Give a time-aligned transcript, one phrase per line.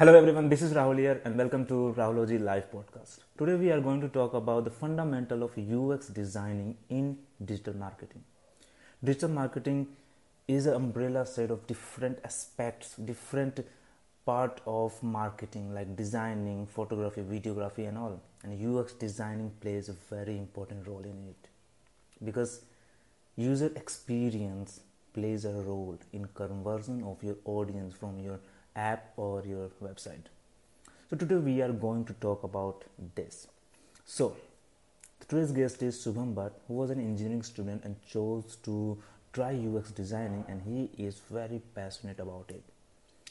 [0.00, 3.18] Hello everyone, this is Rahul here and welcome to Rahulogy Live podcast.
[3.36, 8.22] Today we are going to talk about the fundamental of UX designing in digital marketing.
[9.04, 9.88] Digital marketing
[10.48, 13.60] is an umbrella set of different aspects, different
[14.24, 18.18] part of marketing like designing, photography, videography and all.
[18.42, 21.50] And UX designing plays a very important role in it
[22.24, 22.62] because
[23.36, 24.80] user experience
[25.12, 28.40] plays a role in conversion of your audience from your
[28.76, 30.26] app or your website.
[31.08, 33.48] So today we are going to talk about this.
[34.04, 34.36] So
[35.28, 38.98] today's guest is Shubham Bhatt, who was an engineering student and chose to
[39.32, 42.62] try UX designing, and he is very passionate about it.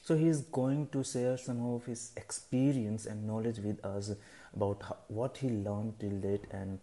[0.04, 4.12] So he is going to share some of his experience and knowledge with us
[4.56, 6.80] about how, what he learned till date and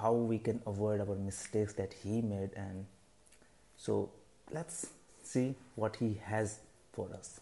[0.00, 2.50] how we can avoid our mistakes that he made.
[2.54, 2.86] And
[3.76, 4.10] so
[4.52, 4.86] let's
[5.22, 6.60] see what he has
[6.92, 7.40] for us.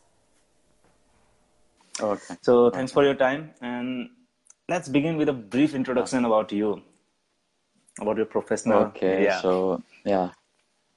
[2.00, 2.36] Okay.
[2.42, 4.10] So thanks for your time, and
[4.68, 6.82] let's begin with a brief introduction about you,
[8.00, 8.84] about your professional.
[8.88, 9.24] Okay.
[9.24, 9.40] Yeah.
[9.40, 10.30] So, yeah.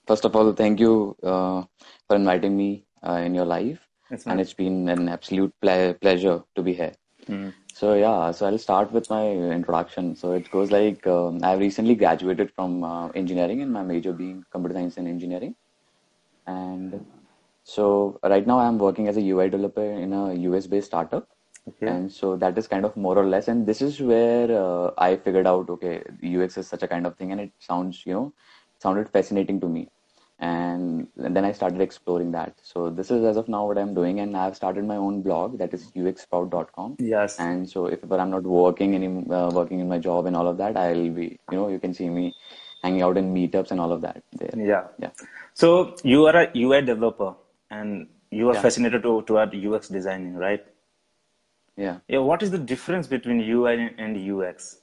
[0.08, 1.64] First of all, thank you uh,
[2.08, 4.48] for inviting me uh, in your life, That's and nice.
[4.48, 6.94] it's been an absolute ple pleasure to be here.
[7.28, 7.54] Mm.
[7.74, 10.16] So, yeah, so I'll start with my introduction.
[10.16, 14.44] So, it goes like um, I recently graduated from uh, engineering, and my major being
[14.52, 15.56] computer science and engineering.
[16.48, 17.06] And
[17.76, 21.28] so, right now, I'm working as a UI developer in a US-based startup.
[21.68, 21.88] Okay.
[21.88, 25.18] And so that is kind of more or less, and this is where uh, I
[25.18, 28.34] figured out, okay, UX is such a kind of thing, and it sounds, you know,
[28.80, 29.88] sounded fascinating to me.
[30.40, 32.54] And then I started exploring that.
[32.64, 35.58] So this is as of now what I'm doing, and I've started my own blog
[35.60, 36.96] that is uxsprout.com.
[37.00, 37.38] Yes.
[37.40, 40.48] And so if ever I'm not working any uh, working in my job and all
[40.48, 42.34] of that, I'll be, you know, you can see me
[42.82, 44.54] hanging out in meetups and all of that there.
[44.56, 44.86] Yeah.
[44.98, 45.12] Yeah.
[45.54, 47.34] So you are a UI developer,
[47.70, 48.62] and you are Yeah.
[48.62, 50.66] fascinated to toward UX designing, right?
[51.78, 51.98] Yeah.
[52.08, 52.20] Yeah.
[52.20, 54.82] What is the difference between UI and UX?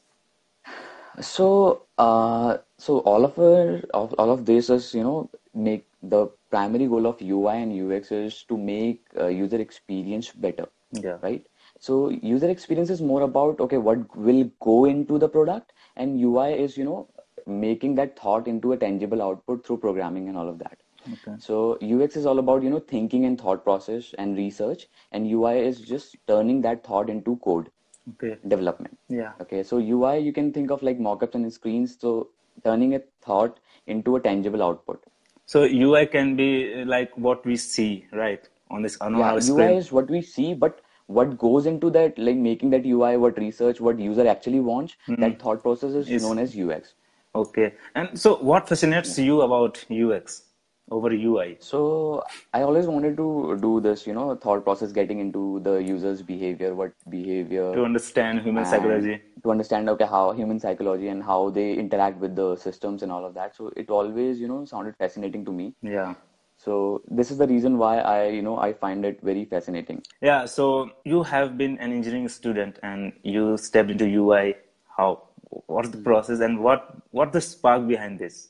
[1.20, 6.26] So, uh, so all of our, all, all of this is, you know, make the
[6.50, 11.18] primary goal of UI and UX is to make uh, user experience better, Yeah.
[11.22, 11.46] right?
[11.78, 16.52] So user experience is more about, okay, what will go into the product, and UI
[16.52, 17.08] is, you know,
[17.46, 20.78] making that thought into a tangible output through programming and all of that.
[21.12, 21.36] Okay.
[21.38, 25.58] So UX is all about, you know, thinking and thought process and research, and UI
[25.60, 27.70] is just turning that thought into code
[28.14, 28.36] Okay.
[28.46, 28.96] development.
[29.08, 29.32] Yeah.
[29.40, 32.28] Okay, so UI you can think of like mockups and screens, so
[32.64, 35.02] turning a thought into a tangible output.
[35.44, 39.34] So UI can be uh, like what we see, right, on this on Yeah, our
[39.34, 39.70] UI screen.
[39.70, 43.80] is what we see, but what goes into that, like making that UI, what research,
[43.80, 45.20] what user actually wants, hmm.
[45.20, 46.94] that thought process is Is- known as UX.
[47.34, 47.74] Okay.
[47.94, 50.42] And so, what fascinates you about UX
[50.90, 51.56] over UI?
[51.60, 52.22] So
[52.54, 56.74] I always wanted to do this, you know, thought process, getting into the user's behavior,
[56.74, 59.22] what behavior, To understand human psychology.
[59.42, 63.24] to understand okay how human psychology and how they interact with the systems and all
[63.24, 63.56] of that.
[63.56, 65.74] So it always, you know, sounded fascinating to me.
[65.82, 66.14] Yeah.
[66.56, 70.02] So this is the reason why I, you know, I find it very fascinating.
[70.22, 70.46] Yeah.
[70.46, 74.54] So you have been an engineering student and you stepped into UI.
[74.96, 75.22] How?
[75.66, 76.04] What's the hmm.
[76.04, 78.48] process and what what the spark behind this?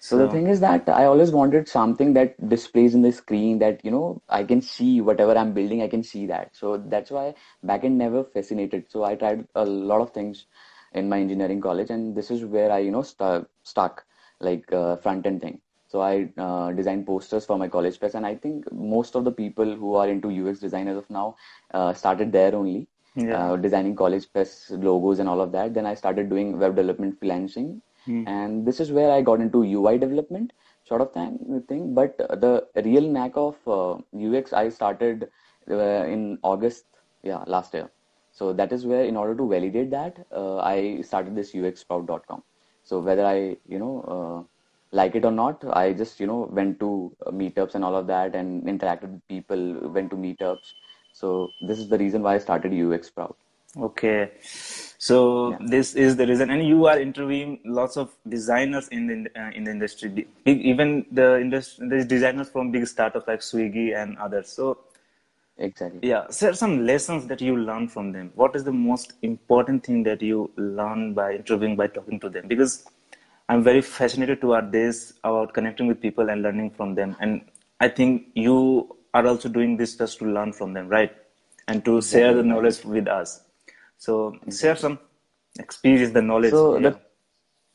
[0.00, 3.84] So the thing is that I always wanted something that displays in the screen that,
[3.84, 6.54] you know, I can see whatever I'm building, I can see that.
[6.56, 8.86] So that's why backend never fascinated.
[8.90, 10.46] So I tried a lot of things
[10.94, 14.04] in my engineering college, and this is where I, you know, stu stuck
[14.40, 15.60] like uh, front end thing.
[15.88, 19.32] So I uh, designed posters for my college press, and I think most of the
[19.32, 21.36] people who are into UX design as of now
[21.72, 23.52] uh, started there only, Yeah.
[23.52, 25.74] uh, designing college press logos and all of that.
[25.74, 29.98] Then I started doing web development freelancing, and this is where I got into UI
[29.98, 30.52] development
[30.84, 31.62] sort of thing.
[31.68, 31.94] thing.
[31.94, 35.28] But uh, the real knack of uh, UX I started
[35.70, 36.84] uh, in August,
[37.22, 37.90] yeah, last year.
[38.32, 42.42] So that is where, in order to validate that, uh, I started this uxsprout.com.
[42.84, 44.46] So whether I, you know, uh,
[44.92, 48.06] like it or not, I just, you know, went to uh, meetups and all of
[48.06, 50.72] that and interacted with people, went to meetups.
[51.12, 53.36] So this is the reason why I started UX Sprout.
[53.76, 54.30] Okay.
[54.98, 55.58] So Yeah.
[55.60, 59.64] this is the reason, and you are interviewing lots of designers in the uh, in
[59.64, 60.08] the industry,
[60.44, 64.48] big, even the industry, the designers from big startups like Swiggy and others.
[64.48, 64.78] So
[65.56, 66.00] Exactly.
[66.02, 68.32] yeah, share some lessons that you learn from them.
[68.34, 72.48] What is the most important thing that you learn by interviewing, by talking to them?
[72.48, 72.84] Because
[73.48, 77.16] I'm very fascinated toward this about connecting with people and learning from them.
[77.20, 77.42] And
[77.80, 81.16] I think you are also doing this just to learn from them, right?
[81.66, 83.40] And to share the knowledge with us.
[83.98, 84.98] So share some
[85.58, 86.52] experience, the knowledge.
[86.52, 86.88] So yeah.
[86.88, 87.00] the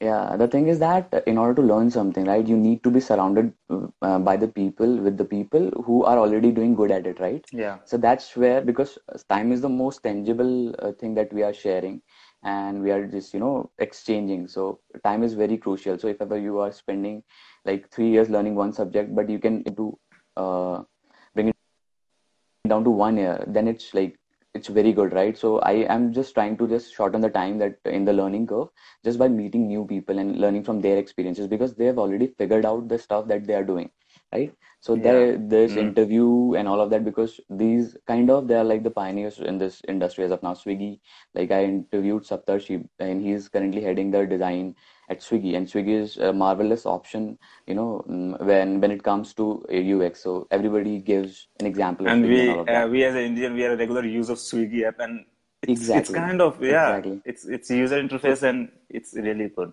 [0.03, 2.99] Yeah, the thing is that in order to learn something, right, you need to be
[2.99, 7.21] surrounded uh, by the people, with the people who are already doing good at it,
[7.25, 7.45] right?
[7.59, 7.77] Yeah.
[7.85, 8.97] So that's where, because
[9.29, 12.01] time is the most tangible uh, thing that we are sharing
[12.43, 14.47] and we are just, you know, exchanging.
[14.55, 15.97] So time is very crucial.
[15.97, 17.23] So if ever you are spending
[17.63, 19.97] like three years learning one subject, but you can do
[20.35, 20.83] uh,
[21.33, 21.55] bring it
[22.67, 24.19] down to one year, then it's like
[24.53, 25.37] it's very good, right?
[25.37, 28.69] So I am just trying to just shorten the time that in the learning curve
[29.03, 32.65] just by meeting new people and learning from their experiences because they have already figured
[32.65, 33.89] out the stuff that they are doing,
[34.33, 34.53] right?
[34.81, 35.01] So Yeah.
[35.03, 35.77] there, this Mm.
[35.77, 39.57] interview and all of that because these kind of they are like the pioneers in
[39.57, 40.53] this industry as of now.
[40.53, 40.99] Swiggy,
[41.33, 44.75] like I interviewed Saptarshi and he's currently heading the design
[45.09, 47.37] at Swiggy, and Swiggy is a marvelous option,
[47.67, 50.21] you know, mm, when when it comes to UX.
[50.21, 53.53] So everybody gives an example of And and we, of uh, we as an Indian,
[53.53, 55.25] we are a regular use of Swiggy app, and
[55.61, 57.21] it's it's kind of yeah, exactly.
[57.25, 59.71] it's it's user interface and it's really good.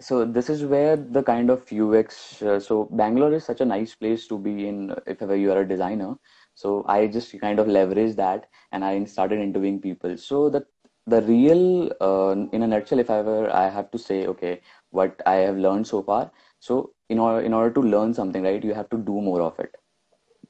[0.00, 2.42] So this is where the kind of UX.
[2.42, 5.60] Uh, so Bangalore is such a nice place to be in if ever you are
[5.60, 6.16] a designer.
[6.54, 10.16] So I just kind of leveraged that and I started interviewing people.
[10.16, 10.66] So the
[11.06, 14.60] the real, uh, in a nutshell, if ever I have to say, okay,
[14.90, 16.30] what I have learned so far.
[16.60, 19.58] So in order in order to learn something, right, you have to do more of
[19.58, 19.76] it.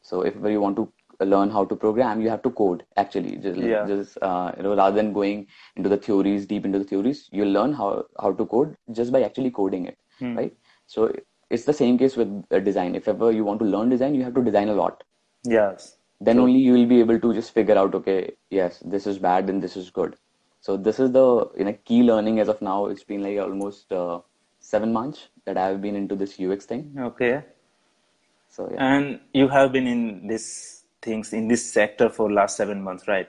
[0.03, 0.93] So if ever you want to
[1.25, 3.37] learn how to program, you have to code actually.
[3.37, 3.87] Just Yeah.
[3.87, 7.53] just uh, you know, rather than going into the theories, deep into the theories, you'll
[7.59, 10.37] learn how how to code just by actually coding it, Hmm.
[10.37, 10.57] right?
[10.87, 11.13] So
[11.51, 12.95] it's the same case with uh, design.
[12.95, 15.03] If ever you want to learn design, you have to design a lot.
[15.45, 15.97] Yes.
[16.21, 19.49] Then only you will be able to just figure out, okay, yes, this is bad
[19.49, 20.17] and this is good.
[20.61, 21.27] So this is the
[21.57, 22.87] you know key learning as of now.
[22.87, 24.21] It's been like almost uh,
[24.61, 26.95] seven months that I have been into this UX thing.
[26.99, 27.45] Okay.
[28.49, 32.83] So yeah, And you have been in this things in this sector for last seven
[32.83, 33.29] months, right?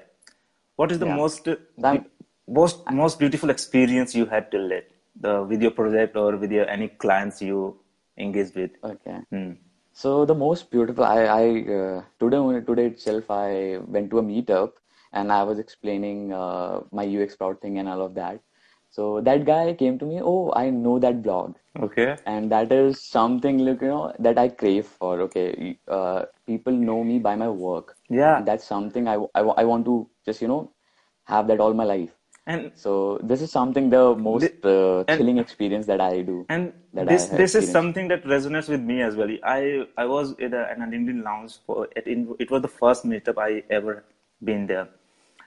[0.76, 1.16] What is the yeah.
[1.16, 1.48] most
[1.84, 2.06] I'm,
[2.48, 4.90] most most beautiful experience you had till date,
[5.20, 7.80] the with your project or with your any clients you
[8.18, 8.72] engaged with?
[8.84, 9.20] okay.
[9.30, 9.52] Hmm.
[9.94, 11.44] So the most beautiful, I, I
[11.78, 14.72] uh, today today itself, I went to a meetup
[15.12, 18.40] and I was explaining uh, my UX Sprout thing and all of that.
[18.90, 22.18] So that guy came to me, oh, I know that blog, Okay.
[22.26, 25.22] and that is something like you know that I crave for.
[25.22, 28.38] Okay, uh, people know me by my work, Yeah.
[28.38, 30.72] and that's something I, I, I want to just you know
[31.26, 32.16] have that all my life.
[32.48, 36.74] And So this is something the most uh, and chilling experience that I do and
[36.94, 39.30] that this this is something that resonates with me as well.
[39.44, 42.08] I I was in a, in a LinkedIn lounge for it.
[42.08, 44.04] In, it was the first meetup I ever
[44.44, 44.90] been there,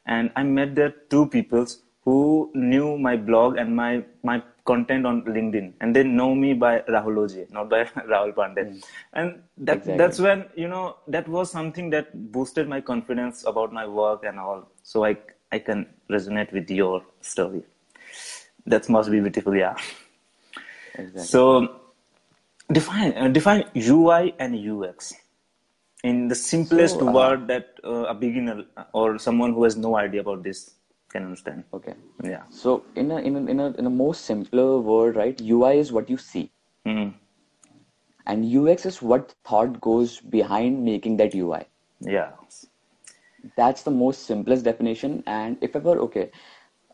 [0.06, 5.22] and I met there two peoples who knew my blog and my my content on
[5.22, 8.64] LinkedIn, and they know me by Rahulogy, not by Rahul Pandey.
[8.68, 9.96] Mm, And that exactly.
[9.98, 14.38] that's when you know that was something that boosted my confidence about my work and
[14.38, 14.68] all.
[14.82, 15.16] So I
[15.52, 17.62] I can resonate with your story.
[18.66, 19.74] That must be beautiful, yeah.
[20.94, 21.22] Exactly.
[21.22, 21.80] So
[22.70, 25.14] define uh, define UI and UX
[26.04, 29.96] in the simplest So uh, word that uh, a beginner or someone who has no
[29.96, 30.70] idea about this
[31.12, 31.64] can understand.
[31.78, 31.94] okay.
[32.24, 32.42] Yeah.
[32.50, 35.40] So in a in a in a in a most simpler word, right?
[35.56, 36.44] UI is what you see,
[36.92, 37.14] Mm.
[38.26, 41.60] and UX is what thought goes behind making that UI.
[42.00, 42.30] Yeah.
[43.56, 45.22] That's the most simplest definition.
[45.26, 46.30] And if ever okay,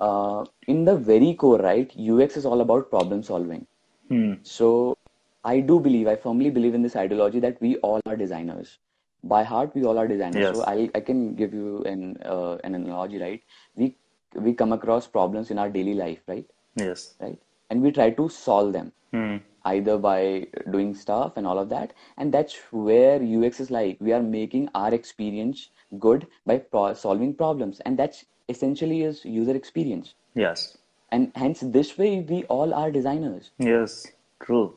[0.00, 1.92] uh, in the very core, right?
[1.98, 3.66] UX is all about problem solving.
[4.08, 4.34] Hmm.
[4.42, 4.96] So
[5.44, 8.78] I do believe, I firmly believe in this ideology that we all are designers.
[9.24, 10.42] By heart, we all are designers.
[10.46, 10.56] yes.
[10.56, 13.42] So I I can give you an uh, an analogy, right?
[13.76, 13.94] We
[14.34, 16.46] we come across problems in our daily life, right?
[16.76, 17.14] Yes.
[17.20, 17.38] Right?
[17.70, 19.36] And we try to solve them Hmm.
[19.64, 21.92] either by doing stuff and all of that.
[22.16, 23.98] And that's where UX is like.
[24.00, 29.54] We are making our experience good by pro solving problems, and that's essentially is user
[29.56, 30.14] experience.
[30.34, 30.76] Yes.
[31.10, 34.06] And hence, this way, we all are designers, Yes.
[34.40, 34.74] True.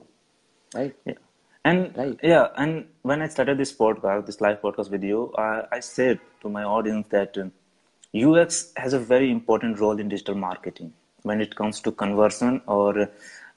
[0.74, 0.96] right?
[1.06, 1.14] Yeah.
[1.64, 2.20] And Right.
[2.24, 6.20] yeah, and when I started this podcast, this live podcast with you, I, I said
[6.42, 7.38] to my audience that
[8.14, 13.10] UX has a very important role in digital marketing when it comes to conversion or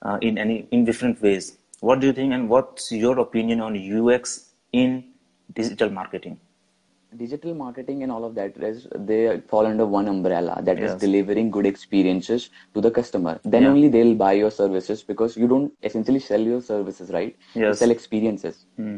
[0.02, 1.58] uh, in any in different ways.
[1.80, 5.12] What do you think, and what's your opinion on UX in
[5.52, 6.38] digital marketing?
[7.16, 11.00] Digital marketing and all of that is they fall under one umbrella that is Yes.
[11.00, 13.38] delivering good experiences to the customer.
[13.44, 13.70] Then Yeah.
[13.70, 17.36] only they'll buy your services because you don't essentially sell your services, right?
[17.54, 18.66] You sell experiences.
[18.76, 18.96] Hmm.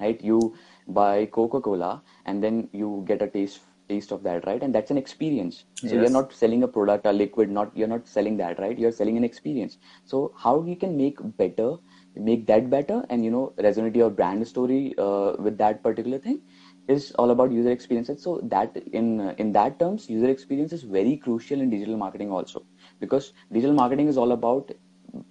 [0.00, 0.20] right?
[0.20, 0.54] You
[0.88, 3.60] buy Coca-Cola and then you get a taste
[3.92, 4.62] taste of that, right?
[4.62, 5.64] And that's an experience.
[5.84, 8.78] So you're not selling a product, a liquid, not you're not selling that, right?
[8.78, 9.78] You're selling an experience.
[10.04, 11.70] So how you can make better,
[12.16, 16.40] make that better, and you know, resonate your brand story uh, with that particular thing
[16.88, 18.22] is all about user experiences.
[18.22, 22.32] So that in uh, in that terms, user experience is very crucial in digital marketing
[22.32, 22.64] also
[23.00, 24.72] because digital marketing is all about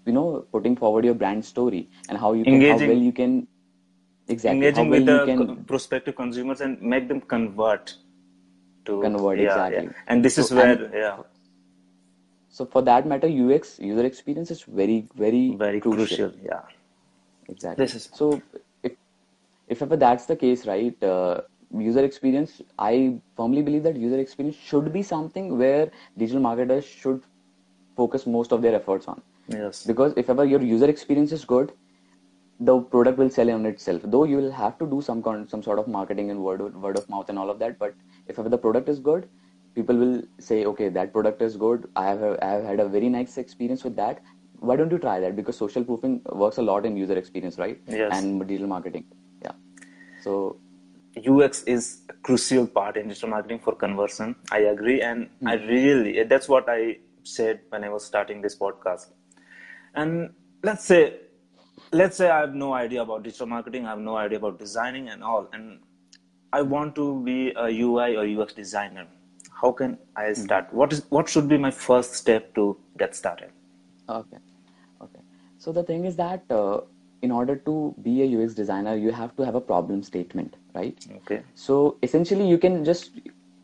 [0.05, 3.13] you know putting forward your brand story and how you can Engaging- how well you
[3.21, 3.47] can
[4.27, 7.95] exactly engaging well with the you can prospective consumers and make them convert
[8.85, 9.85] to Convert, yeah, exactly.
[9.85, 10.03] yeah.
[10.07, 11.17] and this is where and- yeah
[12.50, 16.61] so for that matter UX user experience is very very very crucial, yeah
[17.50, 17.85] Exactly.
[17.85, 18.41] This is- So
[18.83, 18.93] if
[19.67, 21.03] if ever that's the case, right?
[21.03, 21.41] Uh,
[21.85, 27.21] user experience, I firmly believe that user experience should be something where digital marketers should
[27.97, 29.21] focus most of their efforts on.
[29.57, 31.73] yes Because if ever your user experience is good,
[32.61, 34.01] the product will sell on itself.
[34.05, 36.97] Though you will have to do some con- some sort of marketing and word word
[36.97, 37.79] of mouth and all of that.
[37.79, 37.95] But
[38.27, 39.27] if the product is good,
[39.75, 41.87] people will say, okay, that product is good.
[41.95, 44.21] I have a, I have had a very nice experience with that.
[44.59, 45.35] Why don't you try that?
[45.35, 47.79] Because social proofing works a lot in user experience, right?
[47.87, 48.11] Yes.
[48.13, 49.05] And digital marketing.
[49.43, 49.53] Yeah.
[50.23, 50.57] So
[51.17, 54.35] UX is a crucial part in digital marketing for conversion.
[54.51, 55.47] I agree, and hmm.
[55.47, 59.07] I really that's what I said when I was starting this podcast.
[59.95, 61.17] And let's say,
[61.91, 65.10] let's say I have no idea about digital marketing, I have no idea about designing
[65.10, 65.79] and all, and
[66.53, 69.07] I want to be a UI or UX designer.
[69.62, 70.74] How can I start?
[70.74, 73.51] What is what should be my first step to get started?
[74.10, 74.38] Okay,
[75.01, 75.19] okay.
[75.60, 76.81] So the thing is that uh,
[77.21, 81.05] in order to be a UX designer, you have to have a problem statement, right?
[81.17, 81.43] Okay.
[81.53, 83.12] So essentially, you can just.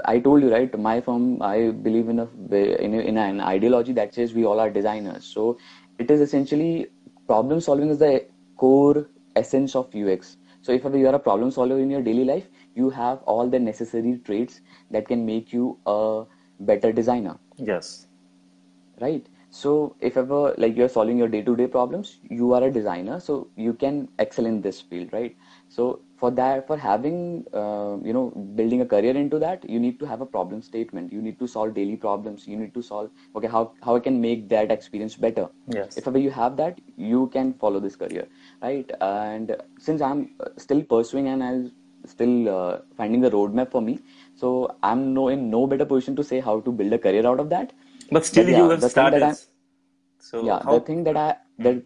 [0.05, 0.77] I told you right.
[0.79, 4.59] My firm, I believe in a in, a, in an ideology that says we all
[4.59, 5.25] are designers.
[5.25, 5.57] So
[5.97, 6.89] it is essentially
[7.27, 8.25] problem solving is the
[8.57, 10.37] core essence of UX.
[10.61, 13.59] So if you are a problem solver in your daily life, you have all the
[13.59, 16.25] necessary traits that can make you a
[16.59, 18.07] better designer Yes.
[19.01, 23.47] right so if ever like you're solving your day-to-day problems you are a designer so
[23.55, 25.35] you can excel in this field right
[25.69, 27.17] so for that for having
[27.53, 28.25] uh, you know
[28.59, 31.47] building a career into that you need to have a problem statement you need to
[31.47, 35.15] solve daily problems you need to solve okay how how i can make that experience
[35.27, 35.47] better
[35.77, 35.97] Yes.
[35.97, 38.27] if ever you have that you can follow this career
[38.61, 39.55] right and
[39.87, 41.71] since i'm uh, still pursuing and i'm
[42.13, 43.99] still uh, finding the roadmap for me
[44.41, 44.51] so
[44.83, 47.49] i'm no in no better position to say how to build a career out of
[47.57, 47.73] that
[48.15, 49.37] But still, But yeah, you have the thing that started.
[50.27, 50.73] So yeah how?
[50.73, 51.27] the thing that i
[51.65, 51.83] that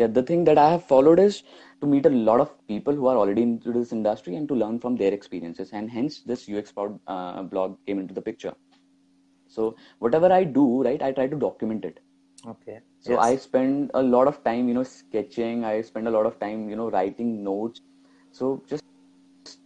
[0.00, 1.42] yeah the thing that i have followed is
[1.80, 4.78] to meet a lot of people who are already into this industry and to learn
[4.84, 8.54] from their experiences and hence this ux Sprout, uh, blog came into the picture.
[9.48, 12.00] So whatever i do right i try to document it.
[12.46, 12.80] Okay.
[13.00, 13.20] so Yes.
[13.26, 15.64] i spend a lot of time you know sketching.
[15.64, 17.80] I spend a lot of time you know writing notes.
[18.32, 18.84] So just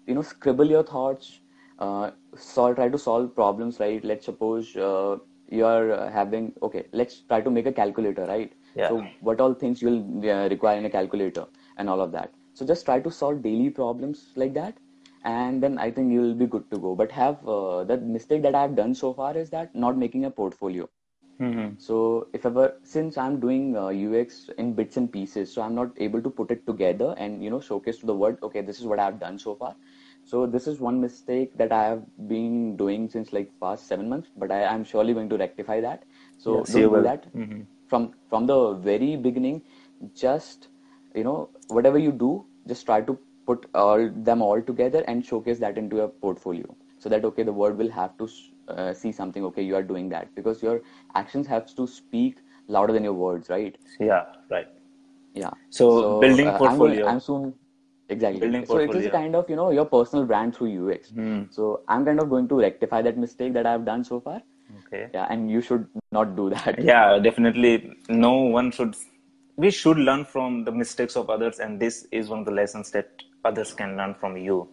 [0.06, 1.40] you know scribble your thoughts.
[1.78, 4.04] Uh, solve try to solve problems right?
[4.04, 5.18] Let's suppose uh,
[5.50, 8.88] you are uh, having okay let's try to make a calculator right Yeah.
[8.88, 12.32] so what all things you will uh, require in a calculator and all of that
[12.54, 14.76] so just try to solve daily problems like that
[15.24, 18.54] and then i think you'll be good to go but have uh, the mistake that
[18.54, 20.88] i've done so far is that not making a portfolio
[21.40, 21.76] Mhm.
[21.78, 25.90] so if ever since I'm doing uh, UX in bits and pieces, so I'm not
[25.98, 28.38] able to put it together and you know showcase to the world.
[28.42, 29.74] Okay, this is what I've done so far.
[30.24, 34.30] So this is one mistake that I have been doing since like past seven months,
[34.36, 36.04] but I am surely going to rectify that.
[36.38, 37.02] So Yes, you don't do will.
[37.02, 37.66] that Mhm.
[37.94, 38.58] From from the
[38.90, 39.62] very beginning.
[40.26, 40.68] Just
[41.14, 42.32] you know whatever you do,
[42.74, 47.10] just try to put all them all together and showcase that into your portfolio so
[47.14, 48.28] that okay the world will have to
[48.68, 50.80] uh, see something okay you are doing that because your
[51.14, 54.22] actions have to speak louder than your words right Yeah.
[54.50, 54.68] Right.
[55.34, 57.06] yeah So, building uh, I'm, portfolio.
[57.06, 57.52] I'm soon
[58.08, 58.86] exactly Building portfolio.
[58.86, 59.10] so it is portfolio.
[59.18, 61.42] kind of you know your personal brand through ux Hmm.
[61.50, 64.40] so i'm kind of going to rectify that mistake that i've done so far
[64.78, 65.08] Okay.
[65.12, 67.92] yeah and you should not do that Yeah, definitely.
[68.08, 68.96] No one should.
[69.56, 72.90] We should learn from the mistakes of others, and this is one of the lessons
[72.90, 74.68] that others can learn from you.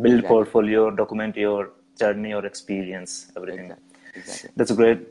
[0.00, 0.28] Build Exactly.
[0.28, 3.66] portfolio, document your journey or experience, everything.
[3.66, 5.06] exactly exactly That's great.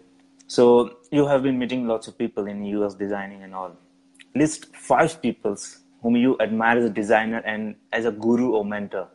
[0.48, 3.78] So you have been meeting lots of people in US designing and all.
[4.36, 9.08] List five peoples whom you admire as a designer and as a guru or mentor.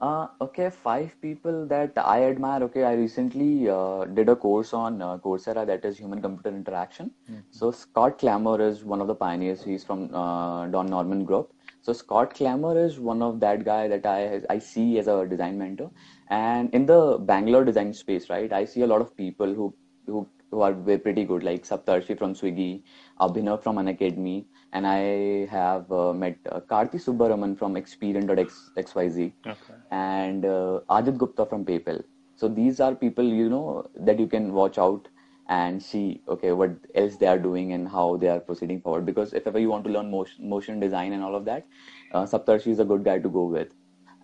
[0.00, 2.62] Uh, okay, five people that I admire.
[2.64, 7.10] Okay, I recently uh, did a course on uh, Coursera that is human computer interaction.
[7.50, 9.62] So Scott Klemmer is one of the pioneers.
[9.62, 11.52] He's from uh, Don Norman Group.
[11.82, 15.58] So Scott Klemmer is one of that guy that I I see as a design
[15.58, 15.90] mentor.
[16.28, 19.74] And in the Bangalore design space, right, I see a lot of people who
[20.06, 22.82] who who are pretty good, like Saptarshi from Swiggy,
[23.20, 29.74] Abhinav from Unacademy, and I have uh, met uh, Karthi Subbaraman from Experian.xyz Okay.
[29.90, 32.02] and uh, Adit Gupta from PayPal.
[32.36, 35.08] So these are people you know that you can watch out
[35.48, 39.04] and see okay what else they are doing and how they are proceeding forward.
[39.06, 41.66] Because if ever you want to learn motion, motion design and all of that,
[42.12, 43.68] uh, Saptarshi is a good guy to go with.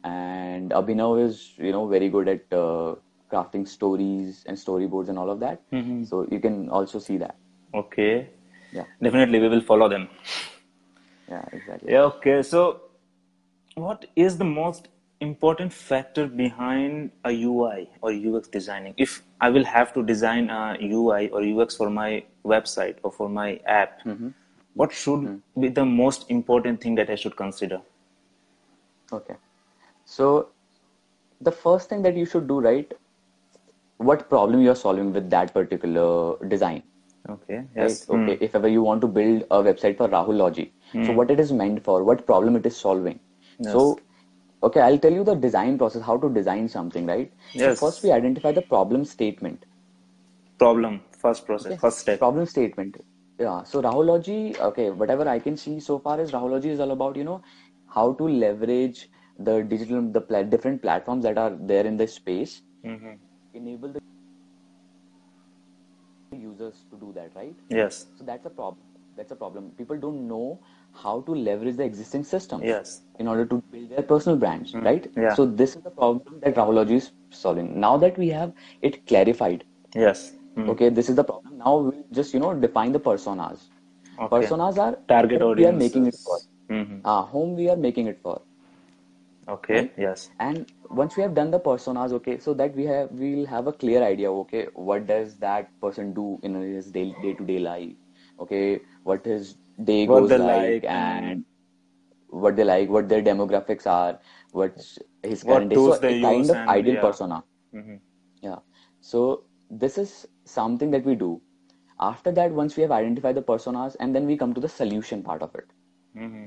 [0.05, 2.97] And Abhinav is you know very good at uh,
[3.31, 5.63] crafting stories and storyboards and all of that.
[5.71, 6.05] Mm-hmm.
[6.05, 7.37] So you can also see that.
[7.75, 8.29] Okay.
[8.73, 8.85] Yeah.
[9.03, 10.09] definitely we will follow them.
[11.29, 11.93] Yeah, exactly.
[11.93, 12.43] Yeah, okay.
[12.43, 12.83] So,
[13.75, 14.89] what is the most
[15.21, 18.95] important factor behind a UI or UX designing?
[18.97, 23.29] If I will have to design a UI or UX for my website or for
[23.29, 24.29] my app, mm-hmm.
[24.75, 25.61] what should mm-hmm.
[25.61, 27.81] be the most important thing that I should consider?
[29.13, 29.35] Okay.
[30.05, 30.51] So
[31.41, 32.93] the first thing that you should do, right?
[33.99, 36.83] What problem you're solving with that particular design,
[37.29, 37.57] Okay.
[37.57, 37.69] right?
[37.77, 38.09] Yes.
[38.09, 38.37] Okay.
[38.37, 38.45] Hmm.
[38.45, 41.15] If ever you want to build a website for Rahulogy, so hmm.
[41.17, 43.21] what it is meant for, what problem it is solving.
[43.63, 43.99] So,
[44.63, 47.33] okay, I'll tell you the design process, how to design something, right?
[47.55, 47.79] Yes.
[47.79, 49.65] So first we identify the problem statement.
[50.59, 51.01] Problem.
[51.19, 51.81] First process.
[51.81, 52.19] First step.
[52.19, 53.03] Problem statement.
[53.39, 53.63] Yeah.
[53.63, 57.25] So Rahulogy, okay, whatever I can see so far is Rahulogy is all about, you
[57.25, 57.43] know,
[57.89, 62.63] how to leverage the digital, the pla- different platforms that are there in the space,
[62.85, 63.13] mm-hmm.
[63.57, 64.01] Enable the
[66.37, 67.57] users to do that, right?
[67.69, 68.07] Yes.
[68.19, 68.85] So that's a problem.
[69.17, 69.71] That's a problem.
[69.79, 70.61] People don't know
[70.93, 73.03] how to leverage the existing systems Yes.
[73.19, 75.11] in order to build their personal brands, right?
[75.17, 75.35] Yeah.
[75.35, 77.81] So this is the problem that Rahulogy is solving.
[77.81, 80.33] Now that we have it clarified, Yes.
[80.59, 80.69] Mm.
[80.73, 83.65] okay this is the problem now we'll just you know define the personas
[84.19, 84.31] Okay.
[84.35, 85.59] personas are Target audience.
[85.61, 86.39] we are making it for.
[86.77, 87.01] Mhm.
[87.13, 88.37] ah whom we are making it for
[89.55, 89.91] Okay.
[89.97, 90.31] Yes.
[90.41, 93.73] and once we have done the personas okay so that we have we'll have a
[93.83, 97.93] clear idea okay what does that person do in his day day to day life
[98.47, 99.57] okay what his
[99.91, 101.45] day What goes like, like and
[102.29, 104.19] what they like what their demographics are
[104.53, 107.07] what's his What current day so they kind of and- ideal yeah.
[107.09, 107.43] persona
[107.75, 108.01] Mhm.
[108.43, 108.59] yeah.
[109.01, 110.13] So this is
[110.45, 111.41] something that we do.
[112.01, 115.23] After that, once we have identified the personas, and then we come to the solution
[115.29, 115.67] part of it.
[116.17, 116.47] Mhm.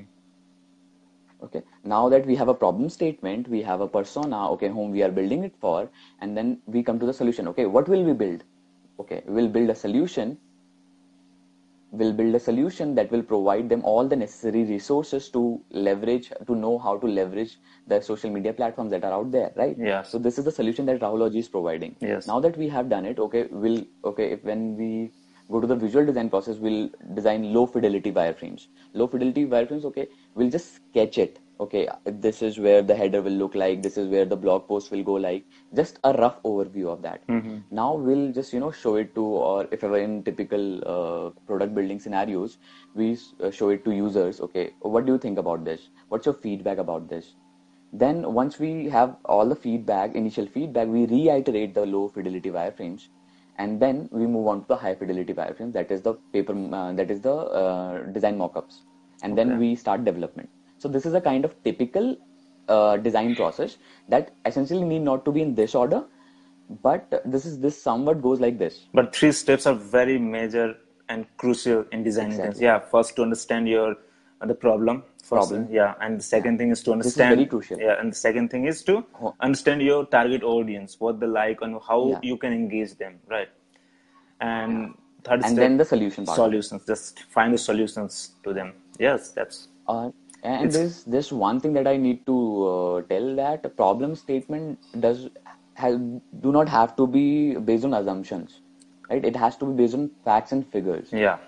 [1.42, 1.62] Okay.
[1.84, 5.10] Now that we have a problem statement, we have a persona, okay, whom we are
[5.10, 5.88] building it for,
[6.20, 7.48] and then we come to the solution.
[7.48, 8.44] Okay, what will we build?
[8.98, 10.38] Okay, we'll build a solution.
[11.92, 16.54] We'll build a solution that will provide them all the necessary resources to leverage, to
[16.54, 19.76] know how to leverage the social media platforms that are out there, right?
[19.76, 21.96] yeah So this is the solution that Rahulology is providing.
[22.00, 22.28] Yes.
[22.28, 25.10] Now that we have done it, okay, we'll okay if when we
[25.50, 28.68] go to the visual design process, we'll design low fidelity wireframes.
[28.94, 31.38] Low fidelity wireframes, okay, we'll just sketch it.
[31.58, 33.82] Okay, this is where the header will look like.
[33.82, 35.44] This is where the blog post will go like.
[35.74, 37.20] Just a rough overview of that.
[37.70, 41.74] Now we'll just you know show it to, or if ever in typical uh, product
[41.74, 42.56] building scenarios,
[42.94, 44.40] we uh, show it to users.
[44.40, 45.90] Okay, what do you think about this?
[46.08, 47.34] What's your feedback about this?
[47.92, 53.08] Then once we have all the feedback, initial feedback, we reiterate the low fidelity wireframes,
[53.60, 55.72] and then we move on to the high fidelity wireframes.
[55.78, 58.80] That is the paper, uh, that is the uh, design mockups,
[59.22, 60.48] and then we start development.
[60.78, 62.16] So this is a kind of typical
[62.68, 63.76] uh, design process
[64.08, 66.04] that essentially need not to be in this order,
[66.82, 68.86] but this is this somewhat goes like this.
[68.94, 70.76] But three steps are very major
[71.08, 72.60] and crucial in designing things.
[72.60, 73.96] Yeah, first to understand your
[74.46, 75.02] the problem.
[75.22, 75.68] First, Problem.
[75.70, 77.78] Yeah, and the second thing is to understand this is very crucial.
[77.78, 79.04] Yeah, and the second thing is to
[79.40, 82.18] understand your target audience, what they like, and how Yeah.
[82.22, 83.20] you can engage them.
[83.28, 83.48] Right.
[84.40, 86.36] And third And step, then the solution part.
[86.36, 86.86] solutions.
[86.86, 88.72] Just find the solutions to them.
[88.98, 90.10] Yes, that's Uh,
[90.42, 92.34] and there's there's one thing that I need to
[92.66, 95.28] uh, tell that a problem statement does
[95.74, 95.96] has
[96.44, 97.24] do not have to be
[97.70, 98.60] based on assumptions,
[99.10, 99.24] right?
[99.30, 101.38] It has to be based on facts and figures, yeah.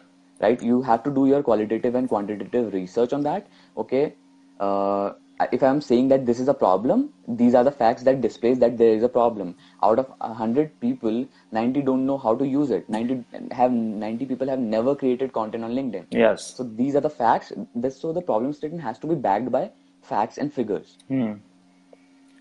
[0.43, 0.63] Right?
[0.63, 3.47] You have to do your qualitative and quantitative research on that.
[3.77, 4.15] Okay,
[4.61, 5.13] uh,
[5.51, 8.77] if I'm saying that this is a problem, these are the facts that displays that
[8.79, 9.55] there is a problem.
[9.83, 12.89] Out of hundred people, ninety don't know how to use it.
[12.89, 16.07] Ninety have ninety people have never created content on LinkedIn.
[16.11, 16.55] Yes.
[16.57, 17.53] So these are the facts.
[17.75, 19.71] This, so the problem statement has to be backed by
[20.03, 20.99] facts and figures.
[21.09, 21.33] Hmm.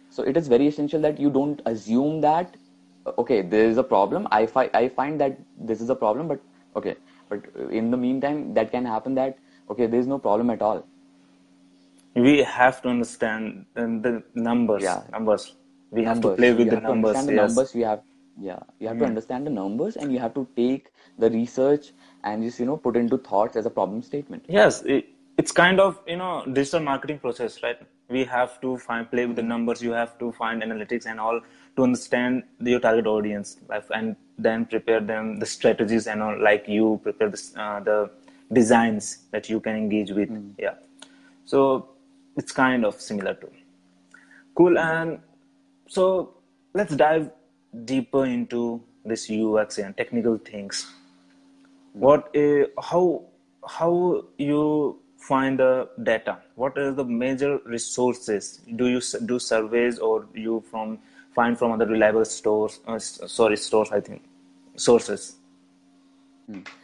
[0.09, 2.57] So it is very essential that you don't assume that
[3.17, 4.27] okay there is a problem.
[4.31, 6.41] I fi- I find that this is a problem, but
[6.75, 6.95] okay,
[7.31, 9.37] but in the meantime that can happen that
[9.73, 10.85] okay there is no problem at all.
[12.15, 14.83] We have to understand um, the numbers.
[14.83, 15.03] Yeah.
[15.11, 15.43] Numbers.
[15.91, 17.15] We have to play with the numbers.
[17.15, 17.51] understand the Yes.
[17.51, 17.55] Hmm.
[17.55, 17.73] numbers.
[17.73, 18.01] We have
[18.47, 20.91] yeah you have to understand the numbers and you have to take
[21.23, 21.87] the research
[22.23, 24.45] and just you know put into thoughts as a problem statement.
[24.59, 27.79] Yes, it, it's kind of you know digital marketing process, right?
[28.09, 29.81] We have to find play with the numbers.
[29.81, 31.39] You have to find analytics and all
[31.77, 36.37] to understand your target audience, like, and then prepare them the strategies and all.
[36.41, 38.09] Like you prepare this, uh, the
[38.51, 40.29] designs that you can engage with.
[40.57, 40.75] Yeah,
[41.45, 41.89] so
[42.37, 43.49] it's kind of similar to.
[44.55, 45.19] Cool, and
[45.87, 46.35] so
[46.73, 47.29] let's dive
[47.85, 50.91] deeper into this UX and technical things.
[51.93, 53.23] What uh, how
[53.67, 56.39] how you find the data?
[56.55, 58.61] What are the major resources?
[58.75, 60.99] Do you do surveys or you from
[61.33, 64.21] find from other reliable stores uh, sorry stores i think
[64.77, 65.37] sources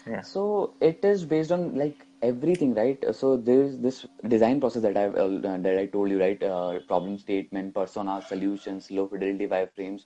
[0.06, 0.22] Yeah.
[0.22, 3.04] So it is based on like everything, right?
[3.14, 6.42] So there's this design process that I've uh, that I told you, right?
[6.42, 10.04] Uh, problem statement, persona, solutions, low fidelity wireframes,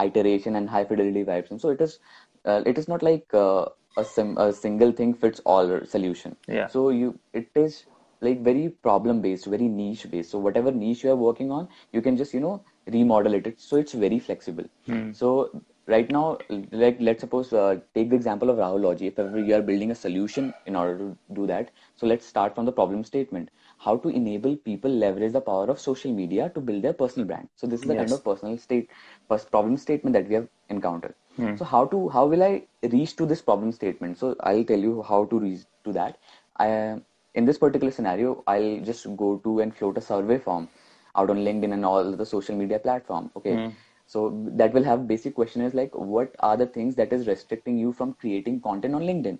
[0.00, 1.60] iteration, and high fidelity wireframes.
[1.60, 1.98] So it is
[2.44, 3.66] uh, it is not like uh,
[3.96, 6.36] a, sim- a single thing fits all solution.
[6.48, 6.66] Yeah.
[6.68, 7.84] So you it is
[8.20, 10.30] like very problem based, very niche based.
[10.30, 13.60] So whatever niche you are working on, you can just you know remodel it.
[13.60, 14.64] So it's very flexible.
[15.12, 15.50] So
[15.86, 16.38] right now,
[16.72, 19.08] like let's suppose uh, take the example of Rahulology.
[19.08, 22.54] If ever you are building a solution in order to do that, so let's start
[22.54, 23.50] from the problem statement.
[23.78, 27.48] How to enable people leverage the power of social media to build their personal brand.
[27.56, 28.90] So this is the kind of personal state,
[29.28, 31.14] first problem statement that we have encountered.
[31.54, 34.18] So how to how will I reach to this problem statement?
[34.18, 36.18] So I'll tell you how to reach to that.
[36.58, 37.00] I
[37.34, 40.68] in this particular scenario, I'll just go to and float a survey form
[41.16, 43.30] out on LinkedIn and all the social media platform.
[43.36, 43.60] Okay.
[44.06, 47.78] So that will have basic question is like what are the things that is restricting
[47.78, 49.38] you from creating content on LinkedIn?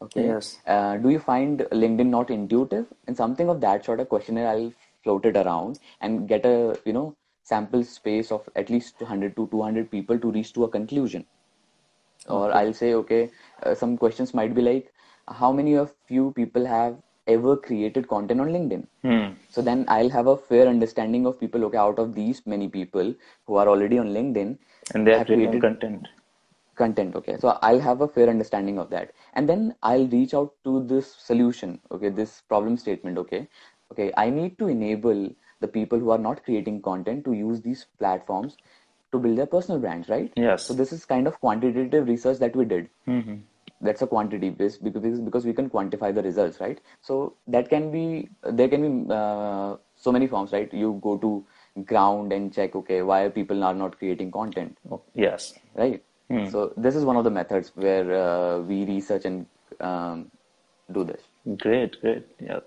[0.00, 0.26] Okay.
[0.26, 0.58] Yes.
[0.66, 2.86] Uh, do you find LinkedIn not intuitive?
[3.06, 4.72] And something of that sort of questionnaire, I'll
[5.02, 9.48] float it around and get a you know sample space of at least 100 to
[9.50, 11.24] 200 people to reach to a conclusion.
[12.28, 13.30] Or I'll say, okay,
[13.62, 14.92] uh, some questions might be like,
[15.28, 16.96] how many of you people have
[17.28, 18.86] ever created content on LinkedIn?
[19.02, 19.34] Hmm.
[19.50, 21.64] So then I'll have a fair understanding of people.
[21.64, 23.14] Okay, out of these many people
[23.46, 24.58] who are already on LinkedIn,
[24.94, 26.08] And they have created content.
[26.80, 30.52] content okay so i'll have a fair understanding of that and then i'll reach out
[30.64, 33.40] to this solution okay this problem statement okay
[33.92, 35.28] okay i need to enable
[35.60, 38.56] the people who are not creating content to use these platforms
[39.12, 40.62] to build their personal brands right Yes.
[40.62, 43.40] so this is kind of quantitative research that we did Mhm.
[43.80, 47.92] That's a quantity based because because we can quantify the results right so that can
[47.92, 51.46] be there can be uh, so many forms right you go to
[51.84, 54.76] ground and check okay why people are not creating content
[55.14, 55.54] yes.
[55.76, 56.02] right?
[56.50, 59.46] So this is one of the methods where uh, we research and
[59.80, 60.30] um,
[60.92, 61.22] do this.
[61.56, 62.26] Great, great.
[62.40, 62.60] Yeah.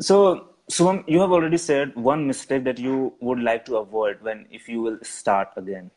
[0.00, 4.46] So, Shubham, you have already said one mistake that you would like to avoid when
[4.50, 5.90] if you will start again,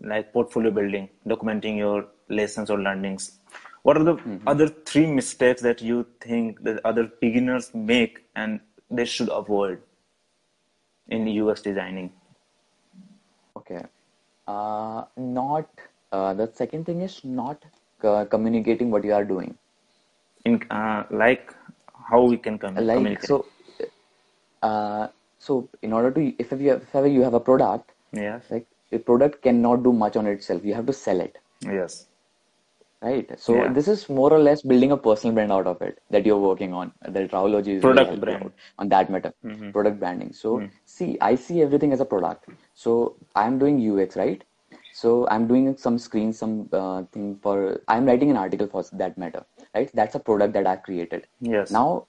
[0.00, 3.38] like portfolio building, documenting your lessons or learnings.
[3.82, 8.60] What are the other three mistakes that you think that other beginners make and
[8.90, 9.80] they should avoid
[11.08, 12.12] in UX designing?
[13.56, 13.82] Okay.
[14.46, 15.68] Uh, not
[16.12, 17.62] uh, the second thing is not
[18.02, 19.56] uh, communicating what you are doing.
[20.44, 21.52] In uh, like
[22.10, 23.24] how we can com- Like communicate.
[23.28, 23.46] so,
[24.62, 25.08] uh,
[25.38, 28.98] so in order to if you have, if you have a product, yes, like a
[28.98, 30.64] product cannot do much on itself.
[30.64, 31.36] You have to sell it.
[31.62, 32.06] yes,
[33.04, 33.30] Right.
[33.46, 33.72] So Yeah.
[33.76, 36.72] this is more or less building a personal brand out of it that you're working
[36.80, 36.92] on.
[37.16, 38.52] That Rahulology is Product really brand.
[38.78, 39.32] on that matter.
[39.72, 40.32] Product branding.
[40.32, 40.52] So
[40.96, 42.48] see, I see everything as a product.
[42.84, 44.42] So I'm doing UX, right?
[44.92, 47.80] So I'm doing some screens, some uh, thing for.
[47.88, 49.90] I'm writing an article for that matter, right?
[50.00, 51.26] That's a product that I've created.
[51.40, 51.70] yes.
[51.70, 52.06] Now,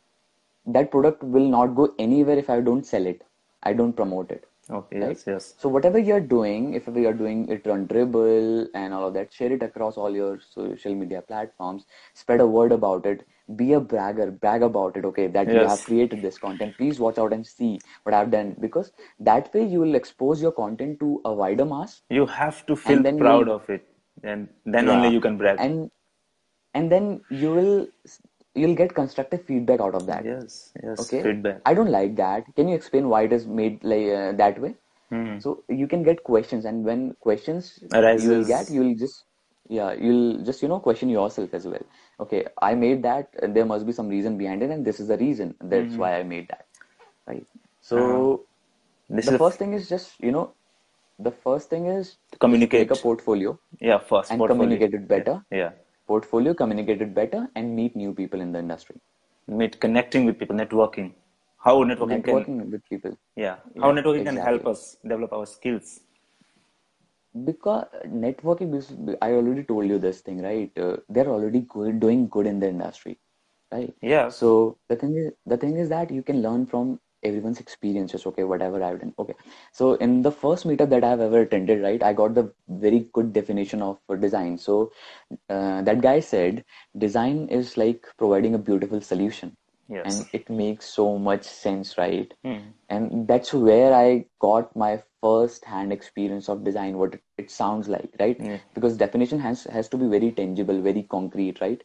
[0.68, 3.24] that product will not go anywhere if I don't sell it.
[3.64, 4.46] I don't promote it.
[4.70, 5.10] Okay, right?
[5.10, 5.54] yes, yes.
[5.58, 9.52] So whatever you're doing, if you're doing it on Dribbble and all of that, share
[9.52, 11.86] it across all your social media platforms.
[12.14, 13.28] Spread a word about it.
[13.56, 14.32] Be a bragger.
[14.32, 15.06] Brag about it.
[15.06, 16.76] Okay, that you have created this content.
[16.78, 20.52] Please watch out and see what I've done because that way you will expose your
[20.52, 22.02] content to a wider mass.
[22.10, 23.88] You have to feel then proud you'll- of it,
[24.24, 25.60] and then only you can brag.
[25.60, 25.92] And
[26.74, 27.88] and then you will
[28.56, 30.26] you'll get constructive feedback out of that.
[30.26, 31.22] yes, yes, Okay.
[31.24, 31.62] feedback.
[31.66, 32.46] I don't like that.
[32.56, 34.76] Can you explain why it is made like uh, that way?
[35.12, 35.42] Mhm.
[35.42, 37.80] So you can get questions, and when questions
[38.16, 39.26] you will get, you'll just
[39.70, 41.86] yeah, you'll just you know question yourself as well.
[42.20, 43.30] Okay, I made that.
[43.58, 45.56] There must be some reason behind it, and this is the reason.
[45.62, 45.98] That's Mm-hmm.
[45.98, 46.66] why I made that.
[47.28, 47.46] Right.
[47.82, 48.48] So
[49.10, 50.54] This the first thing is just you know,
[51.20, 52.82] the first thing is communicate.
[52.82, 54.78] make a portfolio yeah, first and portfolio.
[54.78, 55.42] communicate it better.
[55.52, 55.72] Yeah,
[56.08, 58.98] Portfolio, communicate it better, and meet new people in the industry.
[59.48, 61.14] meet connecting with people, networking.
[61.58, 63.18] How networking, can with people.
[63.36, 66.02] yeah, how Yeah, networking can help us develop our skills.
[67.46, 68.92] because networking because
[69.22, 72.68] i already told you this thing right uh, they're already good, doing good in the
[72.68, 73.18] industry
[73.72, 74.30] right Yeah.
[74.30, 78.44] so the thing is the thing is that you can learn from everyone's experiences okay
[78.52, 79.36] whatever i've done okay
[79.72, 82.46] so in the first meetup that i've ever attended right i got the
[82.86, 84.92] very good definition of design so
[85.50, 86.64] uh, that guy said
[86.98, 89.56] design is like providing a beautiful solution
[89.90, 90.06] Yes.
[90.06, 92.74] and it makes so much sense right Hmm.
[92.90, 97.88] and that's where i got my first hand experience of design what it, it sounds
[97.90, 98.60] like right Yeah.
[98.74, 101.84] because definition has has to be very tangible very concrete right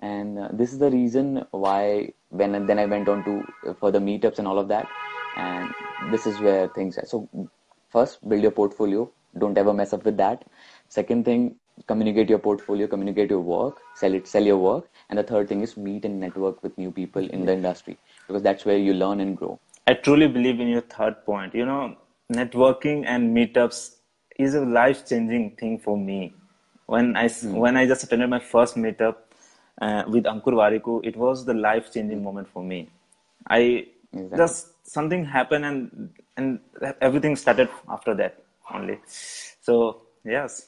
[0.00, 3.90] and uh, this is the reason why when then i went on to uh, for
[3.90, 4.86] the meetups and all of that
[5.36, 5.68] and
[6.10, 7.28] this is where things are so
[7.88, 10.44] first build your portfolio don't ever mess up with that
[10.88, 11.54] second thing
[11.86, 14.88] communicate your portfolio, communicate your work, sell it, sell your work.
[15.08, 18.42] And the third thing is meet and network with new people in the industry because
[18.42, 19.58] that's where you learn and grow.
[19.86, 21.54] I truly believe in your third point.
[21.54, 21.96] You know,
[22.32, 23.96] networking and meetups
[24.38, 26.34] is a life changing thing for me.
[26.86, 27.56] When I Hmm.
[27.56, 29.16] when I just attended my first meetup
[29.80, 32.88] uh, with Ankur Warikoo, it was the life changing moment for me.
[33.48, 34.38] I Exactly.
[34.38, 36.60] just something happened and and
[37.00, 38.42] everything started after that
[38.74, 38.98] only.
[39.60, 40.66] So yes.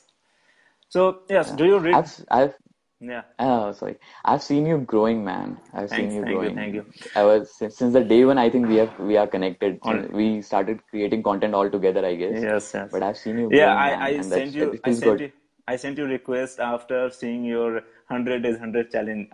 [0.88, 1.96] So yes, do you read?
[1.96, 2.54] I've, I've,
[3.00, 3.22] Yeah.
[3.38, 3.96] oh, sorry.
[4.24, 5.56] I've seen you growing, man.
[5.74, 6.54] I've Thanks, seen you thank you, growing.
[6.54, 6.84] thank you.
[7.16, 9.78] I was since, since the day when I think we have we are connected.
[9.82, 12.40] On- we started creating content all together, I guess.
[12.42, 12.92] Yes, yes.
[12.92, 15.20] But I've seen you Yeah, growing, I, I sent you I sent good.
[15.20, 15.32] you
[15.72, 17.82] I sent you request after seeing your
[18.14, 19.30] hundred days hundred challenge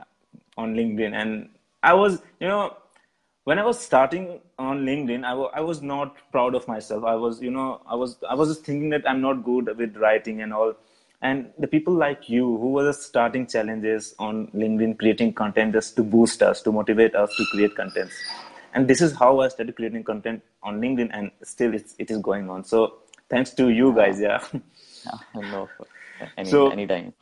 [0.57, 1.15] on LinkedIn.
[1.23, 1.49] And
[1.83, 2.77] I was you know
[3.45, 7.05] when I was starting on LinkedIn I wa- I was not proud of myself.
[7.05, 9.97] I was you know I was I was just thinking that I'm not good with
[9.97, 10.75] writing and all.
[11.23, 16.05] And the people like you who were starting challenges on LinkedIn creating content just to
[16.05, 18.15] boost us to motivate us to create contents
[18.75, 22.19] and this is how I started creating content on LinkedIn and still it's, it is
[22.19, 22.65] going on.
[22.65, 22.99] So
[23.29, 24.45] thanks to you guys yeah.
[25.35, 25.69] No,
[26.37, 27.13] any, So- anytime.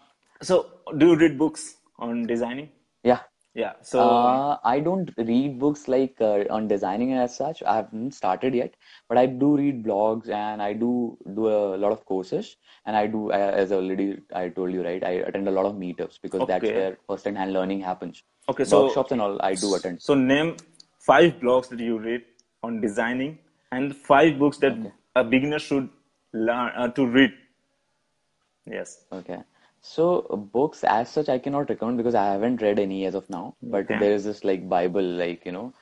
[0.42, 0.66] So,
[0.98, 2.68] do you read books on designing?
[3.02, 3.20] Yeah.
[3.54, 3.72] Yeah.
[3.80, 7.62] So, Uh, I don't read books like uh, on designing as such.
[7.62, 8.74] I haven't started yet,
[9.08, 12.56] but I do read blogs and I do do a lot of courses.
[12.84, 15.02] And I do, as already I told you, right?
[15.02, 18.22] I attend a lot of meetups because that's where first-hand learning happens.
[18.50, 18.64] okay.
[18.64, 20.02] So, Workshops and all I do attend.
[20.02, 20.56] so name
[21.00, 22.22] five blogs that you read
[22.62, 23.38] on designing
[23.72, 24.76] and five books that
[25.14, 25.88] a beginner should
[26.34, 27.32] learn uh, to read.
[28.66, 29.04] Yes.
[29.12, 29.38] Okay.
[29.80, 33.54] So books as such I cannot recommend because I haven't read any as of now.
[33.62, 33.98] But Okay.
[33.98, 35.72] there is this like Bible, like you know.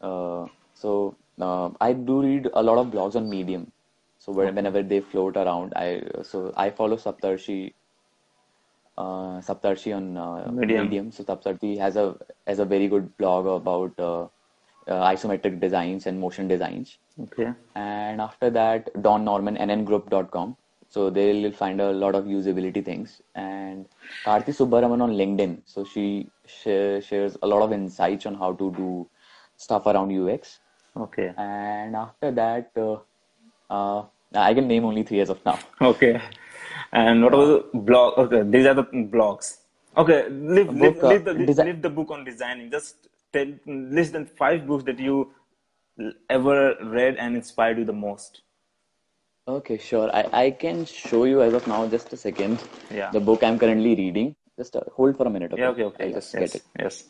[0.00, 3.72] Uh, so uh, I do read a lot of blogs on Medium.
[4.20, 7.72] So when- whenever they float around, I so I follow Saptarshi.
[8.96, 10.84] Uh, Saptarshi on uh, Medium.
[10.84, 11.10] Medium.
[11.12, 14.22] So Saptarshi has a has a very good blog about uh,
[14.92, 16.98] uh, isometric designs and motion designs.
[17.26, 17.52] Okay.
[17.74, 20.56] And after that, Don Norman, nngroup.com.
[20.90, 23.20] So there you'll find a lot of usability things.
[23.34, 23.86] And
[24.24, 25.60] Karthi Subbaraman on LinkedIn.
[25.66, 29.08] So she share, shares a lot of insights on how to do
[29.56, 30.60] stuff around UX.
[30.96, 31.32] Okay.
[31.36, 32.96] And after that, uh,
[33.70, 35.58] uh, I can name only three as of now.
[35.80, 36.20] Okay.
[36.92, 38.18] And what about the blog?
[38.18, 39.58] Okay, these are the blogs.
[39.96, 42.70] Okay, leave, leave, book, uh, leave, the, desi- leave the book on designing.
[42.70, 45.32] Just tell, list the five books that you
[46.30, 48.42] ever read and inspired you the most.
[49.48, 50.10] Okay, sure.
[50.14, 53.10] I, I can show you as of now, just a second, Yeah.
[53.10, 54.34] the book I'm currently reading.
[54.58, 55.62] Just uh, hold for a minute, okay?
[55.62, 56.04] Yeah, okay, okay.
[56.04, 56.62] I'll Yes, just get yes, it.
[56.78, 57.04] yes.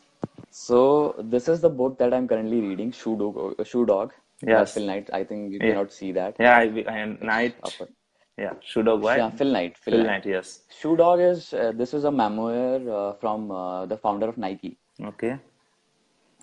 [0.51, 3.65] So this is the book that I'm currently reading, Shoe Dog.
[3.67, 4.73] Shoe Dog Yes.
[4.73, 5.09] Phil Knight.
[5.11, 5.71] I think you Yeah.
[5.71, 6.35] cannot see that.
[6.39, 7.55] Yeah, I, I am Night.
[7.63, 7.89] Upper.
[8.37, 9.17] Yeah, Shoe Dog White.
[9.17, 9.77] Yeah, Phil Knight.
[9.77, 10.25] Phil, Phil Knight.
[10.25, 10.59] Knight, yes.
[10.79, 14.77] Shoe Dog is uh, this is a memoir uh, from uh, the founder of Nike.
[15.03, 15.37] Okay.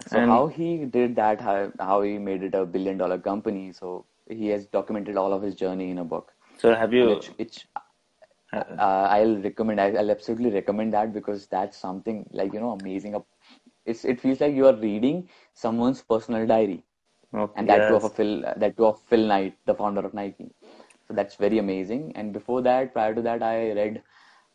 [0.08, 3.72] So And- how he did that, how, how he made it a billion dollar company.
[3.72, 6.32] So he has documented all of his journey in a book.
[6.58, 7.08] So have you?
[7.08, 7.66] Which, which
[8.52, 9.80] uh, I'll recommend.
[9.80, 13.22] I'll absolutely recommend that because that's something like you know amazing.
[13.84, 16.82] It's it feels like you are reading someone's personal diary.
[17.34, 18.08] Okay, and that too of a.
[18.10, 20.50] Phil, that too of Phil Knight, the founder of Nike.
[21.08, 22.12] So that's very amazing.
[22.16, 24.02] And before that, prior to that, I read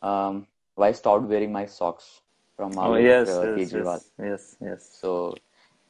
[0.02, 2.20] um, Why I Stopped Wearing My Socks
[2.56, 4.98] from Oh Mahavik yes, uh, yes, yes, yes, yes.
[5.00, 5.34] So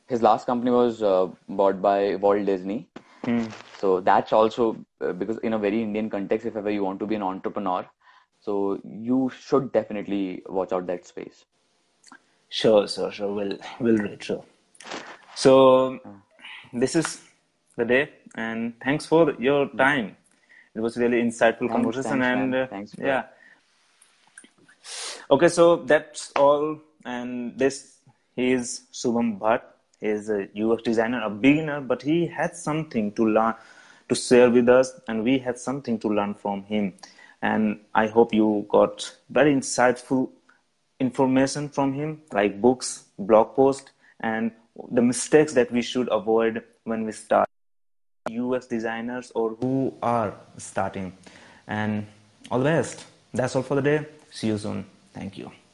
[0.06, 2.88] his last company was uh, bought by Walt Disney.
[3.24, 3.46] Hmm.
[3.78, 7.06] So that's also uh, because in a very Indian context, if ever you want to
[7.06, 7.86] be an entrepreneur,
[8.40, 11.44] so you should definitely watch out that space.
[12.48, 13.32] Sure, sure, sure.
[13.32, 14.44] We'll we'll read sure.
[15.34, 16.00] So
[16.72, 17.22] this is
[17.76, 20.16] the day, and thanks for your time.
[20.74, 23.24] It was really insightful Thanks, conversation, thanks, and uh, Thanks for- yeah.
[25.30, 27.98] Okay, so that's all, and this
[28.36, 29.62] he is Shubham Bhatt.
[30.02, 33.54] Is a UX designer, a beginner, but he had something to learn,
[34.08, 36.94] to share with us, and we had something to learn from him.
[37.40, 40.30] And I hope you got very insightful
[40.98, 44.50] information from him, like books, blog posts, and
[44.90, 47.48] the mistakes that we should avoid when we start.
[48.30, 51.12] UX designers or who are starting.
[51.66, 52.06] And
[52.50, 53.04] all the best.
[53.32, 54.06] That's all for the day.
[54.30, 54.84] See you soon.
[55.12, 55.52] Thank you.